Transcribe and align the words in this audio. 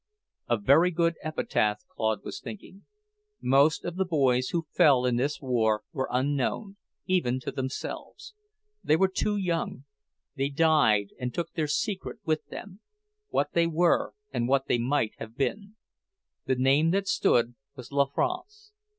A 0.49 0.57
very 0.57 0.89
good 0.89 1.13
epitaph, 1.21 1.85
Claude 1.87 2.25
was 2.25 2.39
thinking. 2.39 2.85
Most 3.39 3.85
of 3.85 3.97
the 3.97 4.03
boys 4.03 4.49
who 4.49 4.65
fell 4.71 5.05
in 5.05 5.15
this 5.15 5.39
war 5.39 5.83
were 5.93 6.09
unknown, 6.11 6.77
even 7.05 7.39
to 7.41 7.51
themselves. 7.51 8.33
They 8.83 8.95
were 8.95 9.07
too 9.07 9.37
young. 9.37 9.83
They 10.35 10.49
died 10.49 11.09
and 11.19 11.31
took 11.31 11.53
their 11.53 11.67
secret 11.67 12.17
with 12.25 12.43
them, 12.47 12.79
what 13.29 13.51
they 13.53 13.67
were 13.67 14.15
and 14.31 14.47
what 14.47 14.65
they 14.65 14.79
might 14.79 15.13
have 15.19 15.37
been. 15.37 15.75
The 16.47 16.55
name 16.55 16.89
that 16.89 17.07
stood 17.07 17.53
was 17.75 17.91
La 17.91 18.05
France. 18.05 18.71